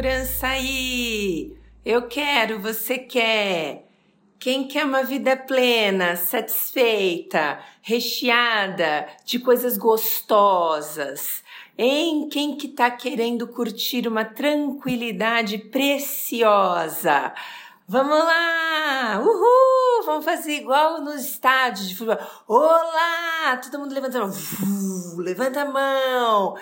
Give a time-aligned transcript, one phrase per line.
[0.00, 1.54] segurança aí.
[1.84, 3.86] Eu quero, você quer.
[4.38, 11.44] Quem quer uma vida plena, satisfeita, recheada de coisas gostosas?
[11.76, 17.34] Em quem que tá querendo curtir uma tranquilidade preciosa?
[17.86, 19.20] Vamos lá!
[19.22, 20.06] Uhul!
[20.06, 22.26] Vamos fazer igual nos estádios de futebol.
[22.48, 23.60] Olá!
[23.62, 24.34] Todo mundo levanta a mão.
[25.18, 26.56] levanta a mão.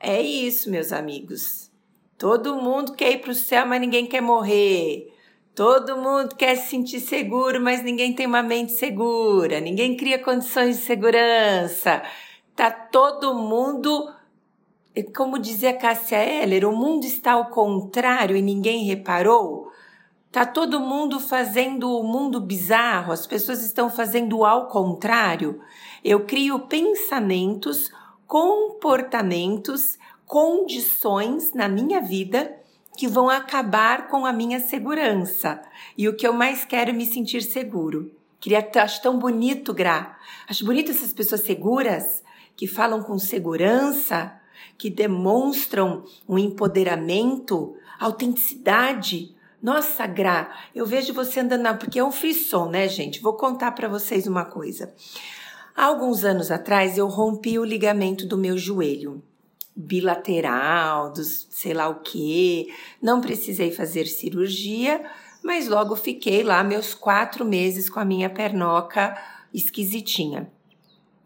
[0.00, 1.67] É isso, meus amigos.
[2.18, 5.14] Todo mundo quer ir para o céu, mas ninguém quer morrer.
[5.54, 9.60] Todo mundo quer se sentir seguro, mas ninguém tem uma mente segura.
[9.60, 12.02] Ninguém cria condições de segurança.
[12.56, 14.12] Tá todo mundo,
[15.16, 19.70] como dizia Cássia Eller, o mundo está ao contrário e ninguém reparou.
[20.32, 25.60] Tá todo mundo fazendo o mundo bizarro, as pessoas estão fazendo ao contrário.
[26.04, 27.90] Eu crio pensamentos
[28.28, 32.54] comportamentos, condições na minha vida
[32.98, 35.62] que vão acabar com a minha segurança.
[35.96, 38.12] E o que eu mais quero é me sentir seguro.
[38.38, 40.18] Queria, acho tão bonito, Gra.
[40.46, 42.22] Acho bonito essas pessoas seguras
[42.54, 44.38] que falam com segurança,
[44.76, 49.34] que demonstram um empoderamento, autenticidade.
[49.62, 53.22] Nossa, Gra, eu vejo você andando na, porque é um frisson, né, gente?
[53.22, 54.92] Vou contar para vocês uma coisa.
[55.74, 59.22] Há alguns anos atrás eu rompi o ligamento do meu joelho
[59.80, 62.74] bilateral, dos sei lá o que.
[63.00, 65.08] Não precisei fazer cirurgia,
[65.42, 69.16] mas logo fiquei lá meus quatro meses com a minha pernoca
[69.54, 70.50] esquisitinha.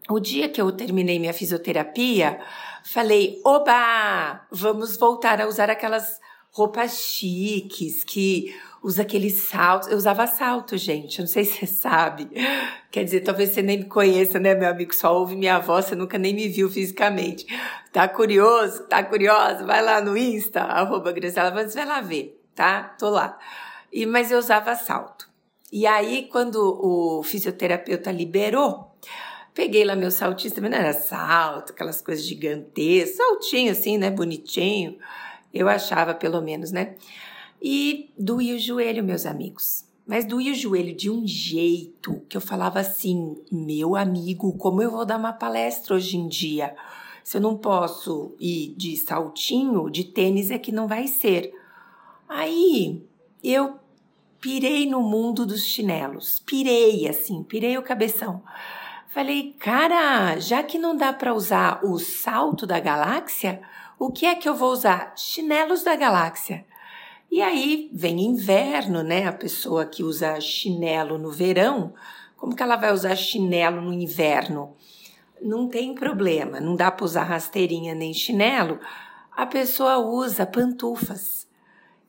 [0.07, 2.39] O dia que eu terminei minha fisioterapia,
[2.83, 6.21] falei: oba, vamos voltar a usar aquelas
[6.53, 9.89] roupas chiques que usa aqueles saltos.
[9.89, 11.19] Eu usava salto, gente.
[11.19, 12.29] Eu não sei se você sabe.
[12.91, 14.93] Quer dizer, talvez você nem me conheça, né, meu amigo?
[14.93, 17.45] Só ouve minha voz, você nunca nem me viu fisicamente.
[17.91, 18.83] Tá curioso?
[18.83, 19.65] Tá curiosa?
[19.65, 22.83] Vai lá no Insta, arroba vai lá ver, tá?
[22.99, 23.37] Tô lá.
[23.91, 25.27] E, mas eu usava salto.
[25.71, 28.95] E aí, quando o fisioterapeuta liberou,
[29.55, 34.99] peguei lá meu saltista, mas não era salto, aquelas coisas gigantescas, saltinho assim, né, bonitinho.
[35.53, 36.95] Eu achava, pelo menos, né?
[37.61, 39.85] E doía o joelho, meus amigos.
[40.05, 44.91] Mas doía o joelho de um jeito que eu falava assim: meu amigo, como eu
[44.91, 46.75] vou dar uma palestra hoje em dia?
[47.23, 51.53] Se eu não posso ir de saltinho, de tênis é que não vai ser.
[52.27, 53.01] Aí
[53.41, 53.79] eu
[54.41, 56.39] pirei no mundo dos chinelos.
[56.45, 58.43] Pirei assim, pirei o cabeção.
[59.07, 63.61] Falei, cara, já que não dá para usar o salto da galáxia,
[64.05, 65.13] o que é que eu vou usar?
[65.15, 66.65] Chinelos da galáxia.
[67.31, 69.27] E aí vem inverno, né?
[69.27, 71.93] A pessoa que usa chinelo no verão,
[72.35, 74.75] como que ela vai usar chinelo no inverno?
[75.41, 78.77] Não tem problema, não dá para usar rasteirinha nem chinelo.
[79.31, 81.47] A pessoa usa pantufas.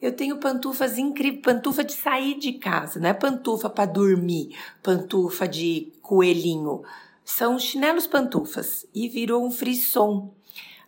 [0.03, 5.47] Eu tenho pantufas incríveis, pantufa de sair de casa, não é pantufa para dormir, pantufa
[5.47, 6.83] de coelhinho.
[7.25, 10.35] São chinelos pantufas e virou um frisson.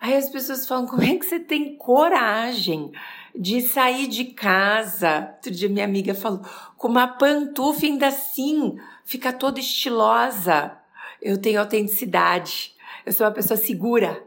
[0.01, 2.93] Aí as pessoas falam: como é que você tem coragem
[3.39, 5.31] de sair de casa.
[5.35, 6.41] Outro dia minha amiga falou,
[6.77, 10.73] com uma pantufa ainda assim, fica toda estilosa.
[11.21, 12.75] Eu tenho autenticidade.
[13.05, 14.23] Eu sou uma pessoa segura.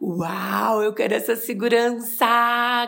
[0.00, 2.26] Uau, eu quero essa segurança.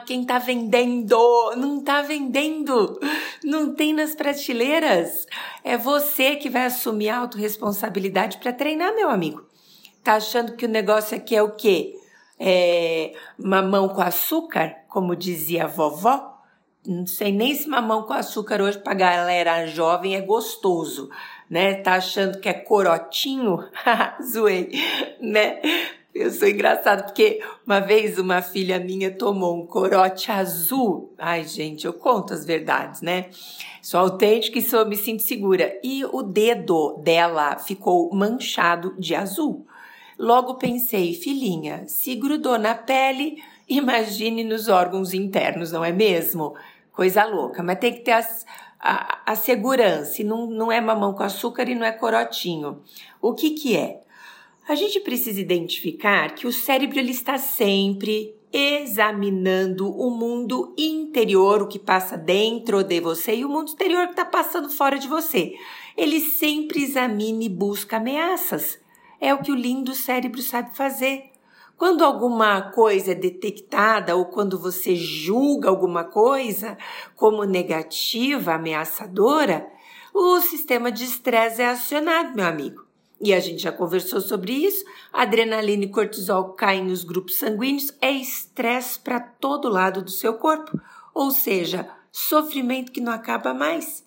[0.06, 1.54] Quem tá vendendo?
[1.56, 2.98] Não tá vendendo.
[3.44, 5.26] Não tem nas prateleiras.
[5.62, 9.45] É você que vai assumir a autorresponsabilidade para treinar, meu amigo.
[10.06, 11.92] Tá achando que o negócio aqui é o quê?
[12.38, 14.84] É mamão com açúcar?
[14.88, 16.38] como dizia a vovó,
[16.86, 21.10] não sei nem se mamão com açúcar hoje para galera jovem é gostoso,
[21.50, 21.74] né?
[21.74, 23.58] Tá achando que é corotinho?
[24.22, 24.70] Zoei,
[25.20, 25.60] né?
[26.14, 31.12] Eu sou engraçado porque uma vez uma filha minha tomou um corote azul.
[31.18, 33.28] Ai, gente, eu conto as verdades, né?
[33.82, 35.76] Sou autêntica e sou, me sinto segura.
[35.82, 39.66] E o dedo dela ficou manchado de azul.
[40.18, 43.36] Logo pensei, filhinha, se grudou na pele,
[43.68, 46.54] Imagine nos órgãos internos, não é mesmo?
[46.92, 48.46] Coisa louca, mas tem que ter as,
[48.78, 52.82] a, a segurança, não, não é mamão com açúcar e não é corotinho.
[53.20, 54.00] O que que é?
[54.68, 61.66] A gente precisa identificar que o cérebro ele está sempre examinando o mundo interior, o
[61.68, 65.54] que passa dentro de você, e o mundo exterior que está passando fora de você.
[65.96, 68.78] Ele sempre examina e busca ameaças.
[69.20, 71.30] É o que o lindo cérebro sabe fazer.
[71.76, 76.76] Quando alguma coisa é detectada ou quando você julga alguma coisa
[77.14, 79.68] como negativa, ameaçadora,
[80.14, 82.86] o sistema de estresse é acionado, meu amigo.
[83.20, 84.84] E a gente já conversou sobre isso.
[85.12, 90.80] Adrenalina e cortisol caem nos grupos sanguíneos, é estresse para todo lado do seu corpo,
[91.14, 94.02] ou seja, sofrimento que não acaba mais.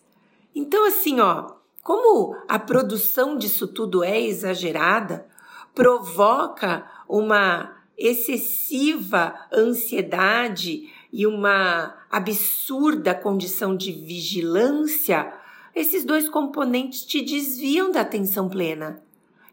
[0.55, 1.58] Então, assim, ó,
[1.89, 5.25] como a produção disso tudo é exagerada,
[5.73, 15.33] provoca uma excessiva ansiedade e uma absurda condição de vigilância,
[15.73, 19.01] esses dois componentes te desviam da atenção plena,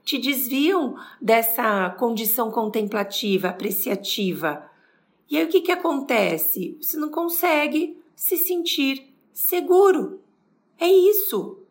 [0.04, 4.70] te desviam dessa condição contemplativa, apreciativa.
[5.30, 6.76] E aí o que, que acontece?
[6.82, 10.20] Você não consegue se sentir seguro.
[10.78, 11.62] É isso.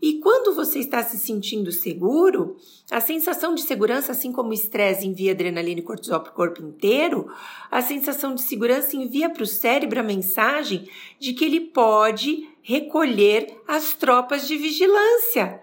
[0.00, 2.56] E quando você está se sentindo seguro,
[2.88, 6.62] a sensação de segurança, assim como o estresse envia adrenalina e cortisol para o corpo
[6.62, 7.28] inteiro,
[7.68, 13.60] a sensação de segurança envia para o cérebro a mensagem de que ele pode recolher
[13.66, 15.62] as tropas de vigilância.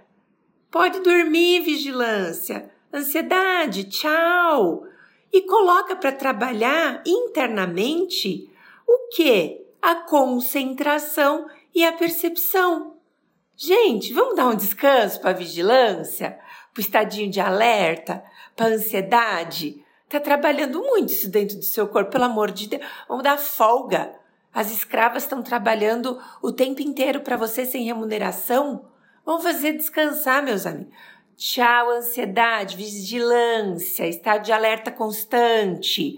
[0.70, 2.70] Pode dormir, vigilância.
[2.94, 4.84] Ansiedade, tchau.
[5.32, 8.50] E coloca para trabalhar internamente
[8.86, 9.62] o que?
[9.82, 12.94] A concentração e a percepção.
[13.57, 16.38] Gente, vamos dar um descanso para a vigilância,
[16.74, 18.22] para o estadinho de alerta,
[18.54, 19.81] para a ansiedade?
[20.10, 22.84] Tá trabalhando muito isso dentro do seu corpo, pelo amor de Deus.
[23.07, 24.13] Vamos dar folga.
[24.54, 28.86] As escravas estão trabalhando o tempo inteiro para você sem remuneração.
[29.25, 30.94] Vamos fazer descansar, meus amigos.
[31.38, 36.18] Tchau, ansiedade, vigilância, estado de alerta constante.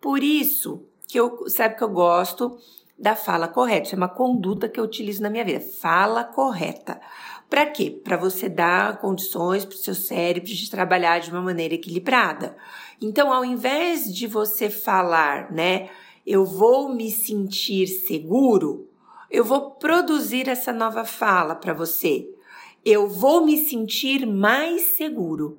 [0.00, 2.58] Por isso que eu, sabe que eu gosto
[2.98, 3.86] da fala correta.
[3.86, 5.60] Isso é uma conduta que eu utilizo na minha vida.
[5.60, 7.00] Fala correta.
[7.48, 7.90] Para quê?
[7.90, 12.56] Para você dar condições para o seu cérebro de trabalhar de uma maneira equilibrada.
[13.00, 15.88] Então, ao invés de você falar, né,
[16.26, 18.88] eu vou me sentir seguro,
[19.30, 22.28] eu vou produzir essa nova fala para você.
[22.84, 25.58] Eu vou me sentir mais seguro.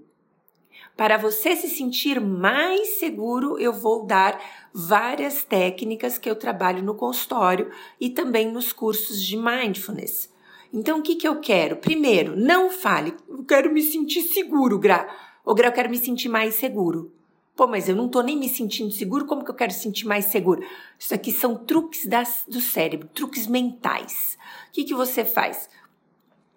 [1.00, 4.38] Para você se sentir mais seguro, eu vou dar
[4.74, 10.30] várias técnicas que eu trabalho no consultório e também nos cursos de mindfulness.
[10.74, 11.78] Então, o que, que eu quero?
[11.78, 15.10] Primeiro, não fale, eu quero me sentir seguro, Gra.
[15.46, 17.14] Ou Gra, eu quero me sentir mais seguro.
[17.56, 20.26] Pô, mas eu não tô nem me sentindo seguro, como que eu quero sentir mais
[20.26, 20.62] seguro?
[21.00, 24.38] Isso aqui são truques das, do cérebro, truques mentais.
[24.68, 25.70] O que, que você faz?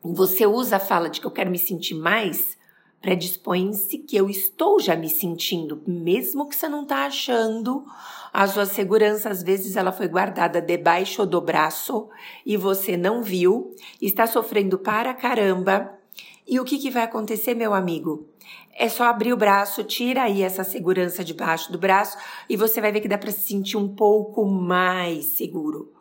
[0.02, 2.60] Você usa a fala de que eu quero me sentir mais
[3.02, 7.84] predispõe-se que eu estou já me sentindo, mesmo que você não está achando.
[8.32, 12.08] A sua segurança, às vezes, ela foi guardada debaixo do braço
[12.46, 15.98] e você não viu, está sofrendo para caramba.
[16.46, 18.28] E o que, que vai acontecer, meu amigo?
[18.74, 22.16] É só abrir o braço, tira aí essa segurança debaixo do braço
[22.48, 25.92] e você vai ver que dá para se sentir um pouco mais seguro.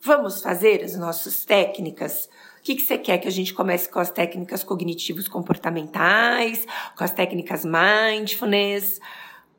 [0.00, 2.28] Vamos fazer as nossas técnicas
[2.68, 7.12] que, que você quer que a gente comece com as técnicas cognitivos comportamentais, com as
[7.12, 9.00] técnicas mindfulness?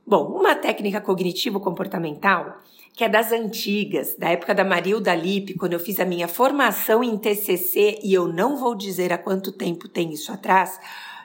[0.06, 2.60] Bom, uma técnica cognitivo-comportamental
[2.94, 7.02] que é das antigas, da época da Marilda Lippe, quando eu fiz a minha formação
[7.02, 10.78] em TCC, e eu não vou dizer há quanto tempo tem isso atrás,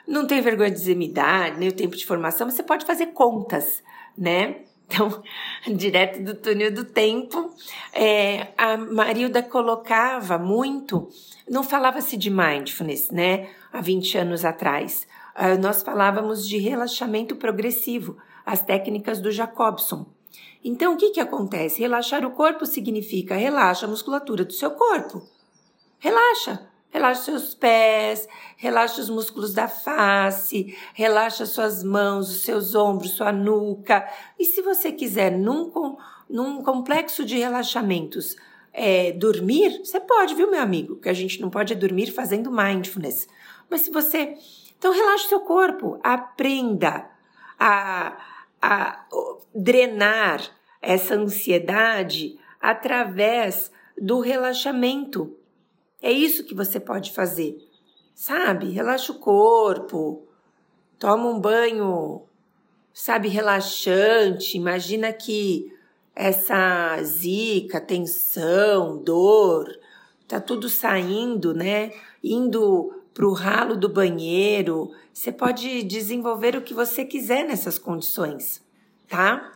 [0.07, 3.07] não tem vergonha de dizer minha idade, nem o tempo de formação, você pode fazer
[3.07, 3.83] contas,
[4.17, 4.61] né?
[4.87, 5.23] Então,
[5.75, 7.53] direto do túnel do tempo,
[7.93, 11.09] é, a Marilda colocava muito,
[11.49, 13.49] não falava-se de mindfulness, né?
[13.71, 15.07] Há 20 anos atrás.
[15.35, 20.05] Uh, nós falávamos de relaxamento progressivo, as técnicas do Jacobson.
[20.63, 21.81] Então, o que, que acontece?
[21.81, 25.21] Relaxar o corpo significa relaxa a musculatura do seu corpo.
[25.99, 26.67] Relaxa.
[26.95, 28.25] Relaxa seus pés,
[28.55, 34.07] relaxa os músculos da face, relaxa suas mãos, os seus ombros, sua nuca.
[34.39, 35.97] E se você quiser, num,
[36.29, 38.37] num complexo de relaxamentos,
[38.71, 40.95] é, dormir, você pode, viu, meu amigo?
[40.95, 43.27] Que a gente não pode é dormir fazendo mindfulness.
[43.69, 44.37] Mas se você.
[44.77, 47.09] Então, relaxa seu corpo, aprenda
[47.59, 48.17] a,
[48.61, 49.05] a
[49.53, 50.39] drenar
[50.81, 55.35] essa ansiedade através do relaxamento.
[56.05, 57.57] É isso que você pode fazer.
[58.13, 58.69] Sabe?
[58.69, 60.27] Relaxa o corpo,
[60.99, 62.21] toma um banho,
[62.93, 64.55] sabe, relaxante.
[64.55, 65.73] Imagina que
[66.15, 69.65] essa zica, tensão, dor,
[70.27, 71.91] tá tudo saindo, né?
[72.23, 74.91] Indo para o ralo do banheiro.
[75.11, 78.63] Você pode desenvolver o que você quiser nessas condições,
[79.09, 79.55] tá?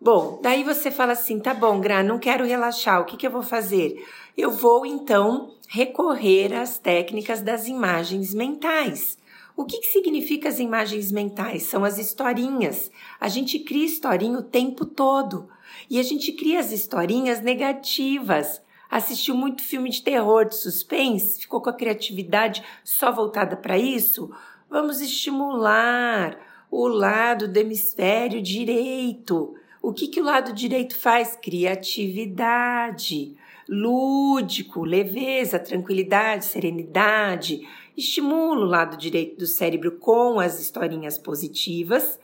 [0.00, 3.30] Bom, daí você fala assim: tá bom, Gra, não quero relaxar, o que, que eu
[3.30, 4.02] vou fazer?
[4.36, 9.18] Eu vou então recorrer às técnicas das imagens mentais.
[9.54, 11.64] O que, que significa as imagens mentais?
[11.64, 12.90] São as historinhas.
[13.20, 15.50] A gente cria historinha o tempo todo.
[15.90, 18.62] E a gente cria as historinhas negativas.
[18.90, 24.30] Assistiu muito filme de terror, de suspense, ficou com a criatividade só voltada para isso?
[24.68, 26.38] Vamos estimular
[26.70, 29.54] o lado do hemisfério direito.
[29.82, 31.36] O que, que o lado direito faz?
[31.36, 33.36] Criatividade,
[33.72, 37.66] lúdico, leveza, tranquilidade, serenidade.
[37.96, 42.20] Estimula o lado direito do cérebro com as historinhas positivas.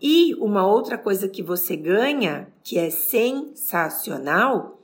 [0.00, 4.78] E uma outra coisa que você ganha, que é sensacional,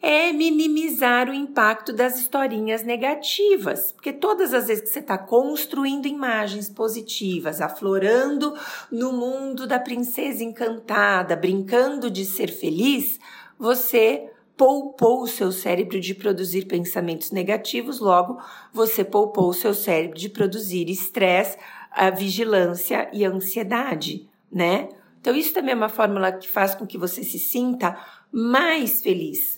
[0.00, 3.90] é minimizar o impacto das historinhas negativas.
[3.92, 8.54] Porque todas as vezes que você está construindo imagens positivas, aflorando
[8.92, 13.18] no mundo da princesa encantada, brincando de ser feliz,
[13.58, 18.40] você poupou o seu cérebro de produzir pensamentos negativos, logo,
[18.72, 21.58] você poupou o seu cérebro de produzir estresse,
[21.90, 24.88] a vigilância e a ansiedade, né?
[25.20, 27.98] Então, isso também é uma fórmula que faz com que você se sinta
[28.30, 29.55] mais feliz.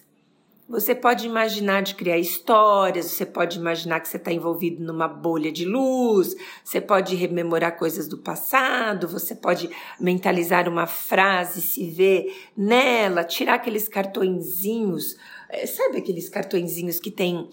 [0.69, 5.51] Você pode imaginar de criar histórias, você pode imaginar que você está envolvido numa bolha
[5.51, 12.51] de luz, você pode rememorar coisas do passado, você pode mentalizar uma frase, se ver
[12.55, 15.17] nela, tirar aqueles cartõezinhos,
[15.49, 17.49] eh, sabe aqueles cartõezinhos que tem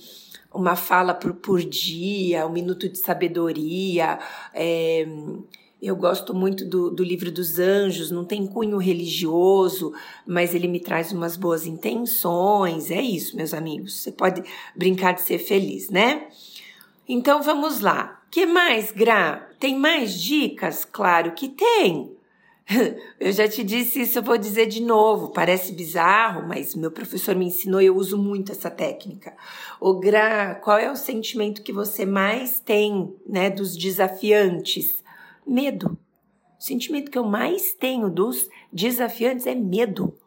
[0.54, 4.20] uma fala por, por dia, um minuto de sabedoria,
[4.54, 5.08] é,
[5.82, 9.94] eu gosto muito do, do livro dos anjos, não tem cunho religioso,
[10.26, 12.90] mas ele me traz umas boas intenções.
[12.90, 14.02] É isso, meus amigos.
[14.02, 14.44] Você pode
[14.76, 16.28] brincar de ser feliz, né?
[17.08, 18.22] Então vamos lá.
[18.32, 19.50] Que mais, Gra?
[19.60, 20.86] Tem mais dicas?
[20.86, 22.16] Claro que tem.
[23.20, 25.30] Eu já te disse isso, eu vou dizer de novo.
[25.30, 29.34] Parece bizarro, mas meu professor me ensinou e eu uso muito essa técnica.
[29.80, 35.05] O Gra, qual é o sentimento que você mais tem, né, dos desafiantes?
[35.46, 35.98] Medo.
[36.60, 40.18] O sentimento que eu mais tenho dos desafiantes é medo.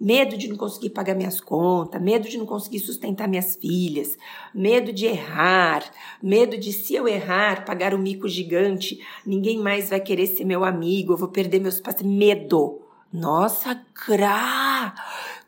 [0.00, 4.18] Medo de não conseguir pagar minhas contas, medo de não conseguir sustentar minhas filhas,
[4.52, 5.84] medo de errar,
[6.20, 10.64] medo de se eu errar, pagar um mico gigante, ninguém mais vai querer ser meu
[10.64, 12.02] amigo, eu vou perder meus pais.
[12.02, 12.80] Medo.
[13.12, 14.92] Nossa, Gra!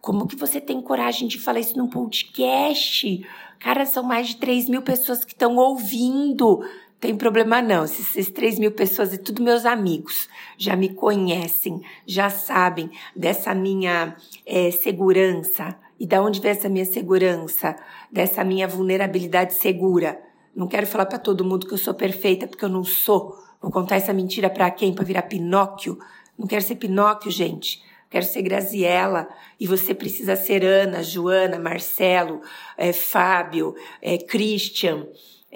[0.00, 3.26] Como que você tem coragem de falar isso num podcast?
[3.59, 6.62] Cara, são mais de 3 mil pessoas que estão ouvindo.
[7.06, 12.28] Tem problema não, esses 3 mil pessoas e tudo meus amigos já me conhecem, já
[12.28, 15.78] sabem dessa minha é, segurança.
[16.00, 17.76] E da onde vem essa minha segurança?
[18.10, 20.20] Dessa minha vulnerabilidade segura.
[20.52, 23.38] Não quero falar para todo mundo que eu sou perfeita, porque eu não sou.
[23.62, 24.92] Vou contar essa mentira para quem?
[24.92, 26.00] Para virar Pinóquio?
[26.36, 27.84] Não quero ser Pinóquio, gente.
[28.10, 29.28] Quero ser Graziella.
[29.60, 32.40] E você precisa ser Ana, Joana, Marcelo,
[32.76, 35.06] é, Fábio, é, Christian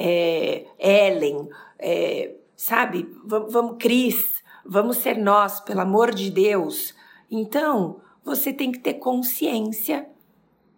[0.03, 1.47] é, Ellen,
[1.79, 3.07] é, sabe?
[3.23, 6.95] Vamos, vamos, Cris, vamos ser nós, pelo amor de Deus.
[7.31, 10.09] Então, você tem que ter consciência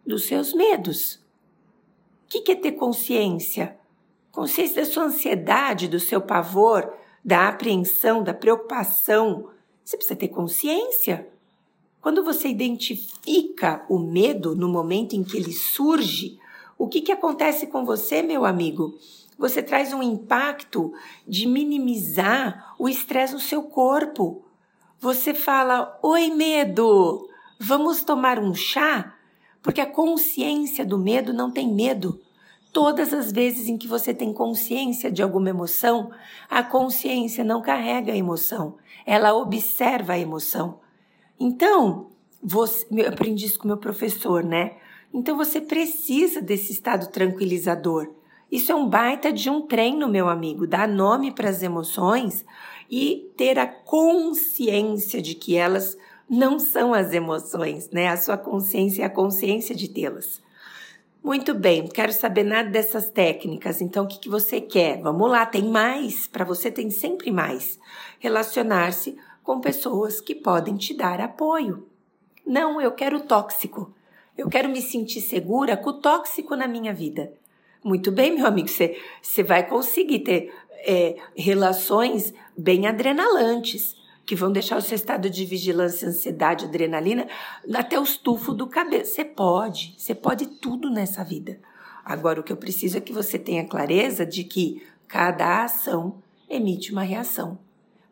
[0.05, 1.15] dos seus medos.
[1.15, 3.79] O que, que é ter consciência?
[4.33, 6.93] Consciência da sua ansiedade, do seu pavor,
[7.25, 9.51] da apreensão, da preocupação.
[9.85, 11.29] Você precisa ter consciência.
[12.01, 16.41] Quando você identifica o medo no momento em que ele surge,
[16.83, 18.99] o que, que acontece com você, meu amigo?
[19.39, 20.93] Você traz um impacto
[21.27, 24.43] de minimizar o estresse no seu corpo.
[24.99, 29.15] Você fala: Oi, medo, vamos tomar um chá?
[29.63, 32.21] Porque a consciência do medo não tem medo.
[32.73, 36.11] Todas as vezes em que você tem consciência de alguma emoção,
[36.51, 40.81] a consciência não carrega a emoção, ela observa a emoção.
[41.39, 42.09] Então,
[42.43, 44.79] você, eu aprendi isso com meu professor, né?
[45.13, 48.09] Então você precisa desse estado tranquilizador.
[48.51, 52.45] Isso é um baita de um treino, meu amigo, dar nome para as emoções
[52.91, 55.97] e ter a consciência de que elas
[56.29, 58.09] não são as emoções, né?
[58.09, 60.41] A sua consciência é a consciência de tê-las.
[61.23, 65.01] Muito bem, quero saber nada dessas técnicas, então o que, que você quer?
[65.01, 67.79] Vamos lá, tem mais, para você tem sempre mais.
[68.19, 71.87] Relacionar-se com pessoas que podem te dar apoio.
[72.45, 73.95] Não, eu quero tóxico.
[74.43, 77.33] Eu quero me sentir segura com o tóxico na minha vida.
[77.85, 80.53] Muito bem, meu amigo, você, vai conseguir ter
[80.85, 83.95] é, relações bem adrenalantes,
[84.27, 87.29] que vão deixar o seu estado de vigilância, ansiedade, adrenalina
[87.73, 89.05] até o estufo do cabelo.
[89.05, 91.61] Você pode, você pode tudo nessa vida.
[92.05, 96.21] Agora, o que eu preciso é que você tenha clareza de que cada ação
[96.51, 97.61] emite uma reação.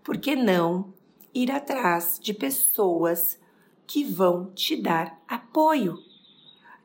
[0.05, 0.95] Por que não
[1.35, 3.37] ir atrás de pessoas
[3.85, 6.09] que vão te dar apoio?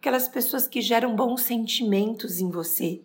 [0.05, 3.01] Aquelas pessoas que geram bons sentimentos em você,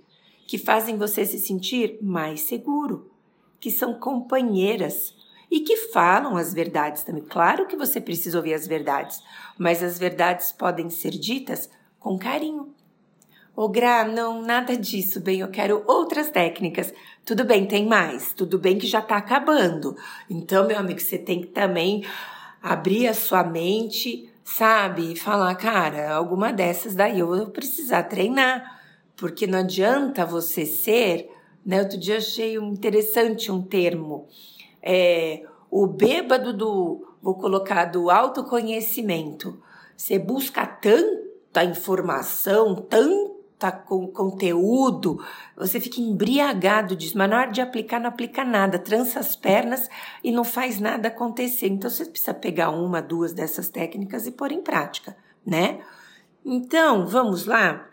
[0.47, 3.11] que fazem você se sentir mais seguro,
[3.59, 5.15] que são companheiras
[5.51, 7.23] e que falam as verdades também.
[7.23, 9.23] Claro que você precisa ouvir as verdades,
[9.57, 12.75] mas as verdades podem ser ditas com carinho.
[13.57, 16.93] Ô, Gra, não, nada disso, bem, eu quero outras técnicas.
[17.25, 18.35] Tudo bem, tem mais.
[18.35, 19.97] Tudo bem que já tá acabando.
[20.29, 22.05] Então, meu amigo, você tem que também
[22.63, 25.17] abrir a sua mente, sabe?
[25.17, 28.81] Falar, cara, alguma dessas daí eu vou precisar treinar.
[29.17, 31.31] Porque não adianta você ser,
[31.65, 31.81] né?
[31.81, 34.27] Outro dia achei interessante um termo.
[34.83, 39.63] É, o bêbado do, vou colocar, do autoconhecimento.
[39.97, 43.30] Você busca tanta informação, tanto
[43.61, 45.23] tá com conteúdo,
[45.55, 49.89] você fica embriagado disso, mas na hora de aplicar, não aplica nada, trança as pernas
[50.25, 51.69] e não faz nada acontecer.
[51.69, 55.15] Então você precisa pegar uma, duas dessas técnicas e pôr em prática,
[55.45, 55.81] né?
[56.45, 57.87] Então, vamos lá.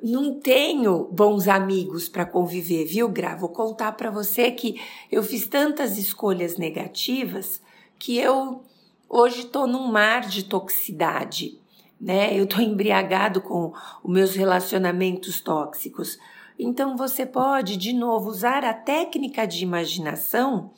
[0.00, 3.34] Não tenho bons amigos para conviver, viu, Gra?
[3.34, 7.60] Vou contar para você que eu fiz tantas escolhas negativas
[7.98, 8.62] que eu
[9.08, 11.58] hoje estou num mar de toxicidade
[12.00, 12.38] né?
[12.38, 13.72] Eu estou embriagado com
[14.02, 16.18] os meus relacionamentos tóxicos.
[16.58, 20.70] Então você pode, de novo, usar a técnica de imaginação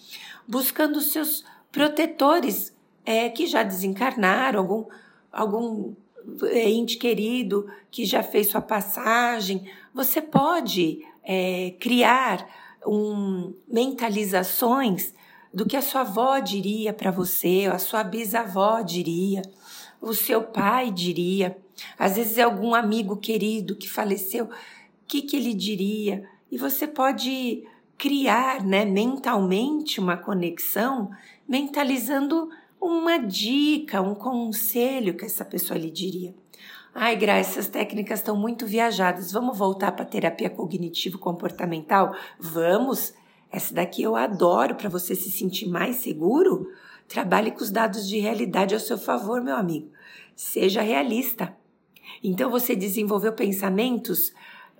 [0.46, 4.84] buscando seus protetores é, que já desencarnaram, algum,
[5.30, 5.94] algum
[6.44, 9.70] é, ente querido que já fez sua passagem.
[9.92, 12.48] Você pode é, criar
[12.86, 15.14] um, mentalizações
[15.52, 19.42] do que a sua avó diria para você, ou a sua bisavó diria
[20.00, 21.56] o seu pai diria,
[21.98, 24.50] às vezes é algum amigo querido que faleceu, o
[25.06, 26.28] que, que ele diria?
[26.50, 27.64] E você pode
[27.98, 31.10] criar né, mentalmente uma conexão,
[31.48, 32.48] mentalizando
[32.80, 36.34] uma dica, um conselho que essa pessoa lhe diria.
[36.94, 39.30] Ai, Gra, essas técnicas estão muito viajadas.
[39.30, 42.14] Vamos voltar para a terapia cognitivo-comportamental?
[42.38, 43.12] Vamos!
[43.52, 46.70] Essa daqui eu adoro para você se sentir mais seguro.
[47.08, 49.90] Trabalhe com os dados de realidade ao seu favor, meu amigo.
[50.34, 51.56] Seja realista.
[52.22, 54.32] Então você desenvolveu pensamentos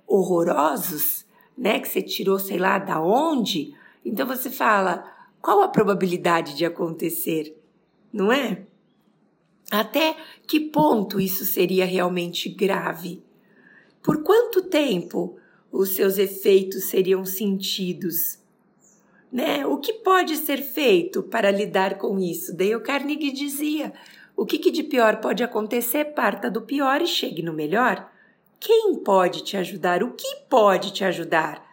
[0.05, 1.25] horrorosos,
[1.57, 3.73] né, que você tirou sei lá da onde?
[4.05, 5.03] Então você fala,
[5.41, 7.57] qual a probabilidade de acontecer?
[8.11, 8.65] Não é?
[9.69, 10.15] Até
[10.47, 13.21] que ponto isso seria realmente grave?
[14.01, 15.37] Por quanto tempo
[15.71, 18.39] os seus efeitos seriam sentidos?
[19.37, 19.63] Né?
[19.67, 22.57] O que pode ser feito para lidar com isso?
[22.57, 23.93] Dale Carnegie dizia:
[24.35, 28.11] o que, que de pior pode acontecer, parta do pior e chegue no melhor.
[28.59, 30.01] Quem pode te ajudar?
[30.01, 31.63] O que pode te ajudar?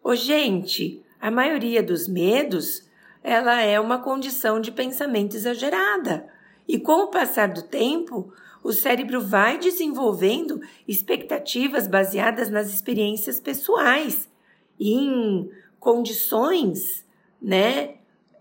[0.00, 2.88] Ô, gente, a maioria dos medos,
[3.20, 6.28] ela é uma condição de pensamento exagerada.
[6.68, 14.30] E com o passar do tempo, o cérebro vai desenvolvendo expectativas baseadas nas experiências pessoais
[14.78, 15.50] em
[15.82, 17.04] condições,
[17.40, 17.96] né,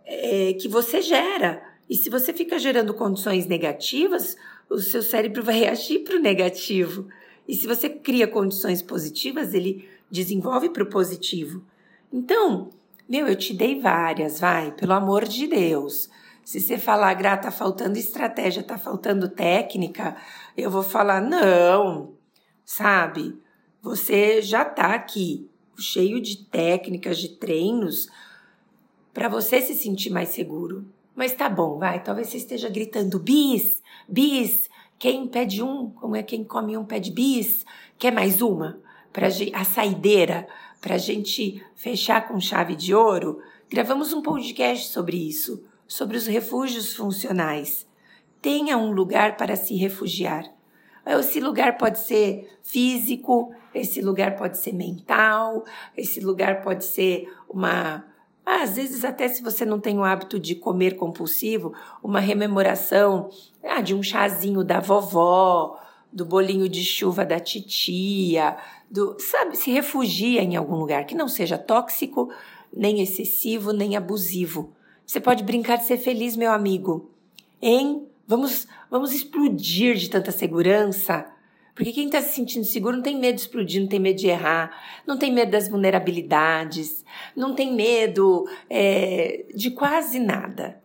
[0.06, 1.60] é, que você gera.
[1.89, 4.38] E se você fica gerando condições negativas,
[4.69, 7.08] o seu cérebro vai reagir para o negativo.
[7.47, 11.65] E se você cria condições positivas, ele desenvolve para o positivo.
[12.13, 12.69] Então,
[13.10, 16.12] meu, eu te dei várias, vai, pelo amor de Deus.
[16.45, 20.15] Se você falar, Gra, tá faltando estratégia, tá faltando técnica,
[20.56, 22.13] eu vou falar, não,
[22.63, 23.36] sabe?
[23.82, 28.10] Você já tá aqui cheio de técnicas, de treinos,
[29.13, 30.86] para você se sentir mais seguro.
[31.15, 32.01] Mas tá bom, vai.
[32.01, 34.69] Talvez você esteja gritando bis, bis.
[34.97, 37.65] Quem pede um, como é quem come um pede bis?
[37.97, 38.79] Quer mais uma?
[39.12, 40.47] Pra a saideira,
[40.79, 43.41] para a gente fechar com chave de ouro.
[43.69, 47.86] Gravamos um podcast sobre isso, sobre os refúgios funcionais.
[48.41, 50.45] Tenha um lugar para se refugiar.
[51.05, 55.65] Esse lugar pode ser físico, esse lugar pode ser mental,
[55.97, 58.05] esse lugar pode ser uma.
[58.45, 63.29] às vezes, até se você não tem o hábito de comer compulsivo, uma rememoração
[63.63, 65.79] ah, de um chazinho da vovó,
[66.11, 68.57] do bolinho de chuva da titia,
[68.89, 72.29] do, sabe, se refugia em algum lugar que não seja tóxico,
[72.75, 74.73] nem excessivo, nem abusivo.
[75.05, 77.09] Você pode brincar de ser feliz, meu amigo,
[77.61, 81.25] em Vamos, vamos explodir de tanta segurança.
[81.73, 84.27] Porque quem está se sentindo seguro não tem medo de explodir, não tem medo de
[84.27, 87.03] errar, não tem medo das vulnerabilidades,
[87.36, 90.81] não tem medo é, de quase nada.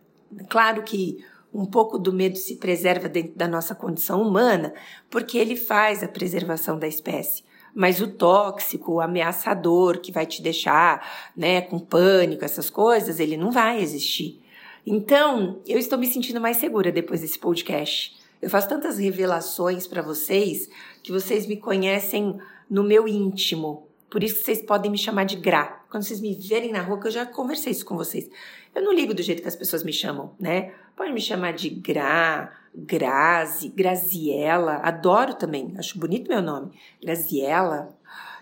[0.49, 1.23] Claro que
[1.53, 4.73] um pouco do medo se preserva dentro da nossa condição humana,
[5.09, 7.43] porque ele faz a preservação da espécie.
[7.73, 13.37] Mas o tóxico, o ameaçador, que vai te deixar né, com pânico, essas coisas, ele
[13.37, 14.41] não vai existir.
[14.89, 18.15] Então, eu estou me sentindo mais segura depois desse podcast.
[18.41, 20.69] Eu faço tantas revelações para vocês
[21.03, 25.35] que vocês me conhecem no meu íntimo, Por isso que vocês podem me chamar de
[25.35, 25.83] Gra.
[25.91, 28.29] Quando vocês me verem na rua, que eu já conversei isso com vocês.
[28.73, 30.73] Eu não ligo do jeito que as pessoas me chamam, né?
[30.95, 34.75] Pode me chamar de Gra, Grazi, Graziella.
[34.75, 36.71] Adoro também, acho bonito meu nome.
[37.01, 37.89] Graziella.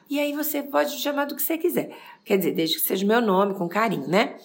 [0.08, 1.98] E aí você pode chamar do que você quiser.
[2.24, 4.38] Quer dizer, desde que seja meu nome, com carinho, né?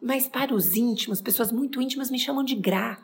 [0.00, 2.98] Mas para os íntimos, pessoas muito íntimas me chamam de Gra.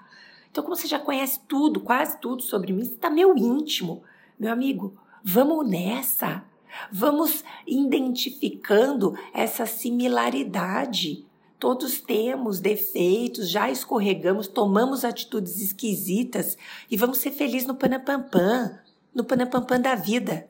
[0.50, 4.02] Então, como você já conhece tudo, quase tudo sobre mim, você está meu íntimo.
[4.38, 6.44] Meu amigo, vamos nessa.
[6.90, 11.26] Vamos identificando essa similaridade.
[11.58, 16.58] Todos temos defeitos, já escorregamos, tomamos atitudes esquisitas
[16.90, 18.78] e vamos ser felizes no panapampam,
[19.14, 20.46] no panapampam da vida.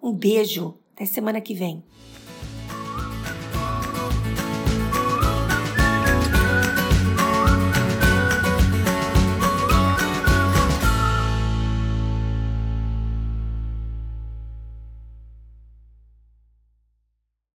[0.00, 1.82] Um beijo, até semana que vem.